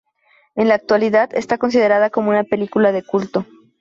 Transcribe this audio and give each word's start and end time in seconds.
En 0.55 0.67
la 0.67 0.73
actualidad 0.73 1.29
esta 1.35 1.59
considerada 1.59 2.09
como 2.09 2.31
una 2.31 2.43
película 2.43 2.91
de 2.91 3.03
culto. 3.03 3.45